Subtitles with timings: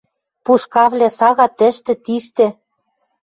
[0.45, 2.47] Пушкавлӓ сага тӹштӹ, тиштӹ